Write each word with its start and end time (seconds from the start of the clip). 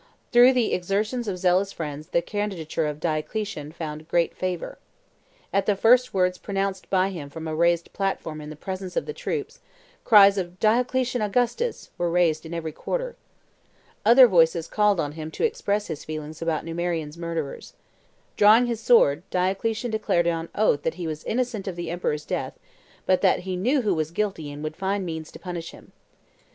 Through 0.31 0.53
the 0.53 0.73
exertions 0.73 1.27
of 1.27 1.37
zealous 1.37 1.71
friends 1.71 2.07
the 2.07 2.23
candidature 2.23 2.87
of 2.87 2.99
Diocletian 2.99 3.71
found 3.71 4.07
great 4.07 4.35
favor. 4.35 4.79
At 5.53 5.67
the 5.67 5.75
first 5.75 6.11
words 6.11 6.39
pronounced 6.39 6.89
by 6.89 7.11
him 7.11 7.29
from 7.29 7.47
a 7.47 7.53
raised 7.53 7.93
platform 7.93 8.41
in 8.41 8.49
the 8.49 8.55
presence 8.55 8.95
of 8.95 9.05
the 9.05 9.13
troops, 9.13 9.59
cries 10.03 10.39
of 10.39 10.59
"Diocletian 10.59 11.21
Augustus 11.21 11.91
"were 11.99 12.09
raised 12.09 12.47
in 12.47 12.53
every 12.55 12.71
quarter. 12.71 13.15
Other 14.03 14.25
voices 14.27 14.67
called 14.67 14.99
on 14.99 15.11
him 15.11 15.29
to 15.29 15.43
express 15.45 15.85
his 15.85 16.03
feelings 16.03 16.41
about 16.41 16.65
Numerian's 16.65 17.15
murderers. 17.19 17.73
Drawing 18.35 18.65
his 18.65 18.81
sword, 18.81 19.21
Diocletian 19.29 19.91
declared 19.91 20.27
on 20.27 20.49
oath 20.55 20.81
that 20.81 20.95
he 20.95 21.05
was 21.05 21.23
innocent 21.25 21.67
of 21.67 21.75
the 21.75 21.91
emperor's 21.91 22.25
death, 22.25 22.57
but 23.05 23.21
that 23.21 23.41
he 23.41 23.55
knew 23.55 23.83
who 23.83 23.93
was 23.93 24.09
guilty 24.09 24.51
and 24.51 24.63
would 24.63 24.75
find 24.75 25.05
means 25.05 25.31
to 25.31 25.37
punish 25.37 25.69
him. 25.69 25.91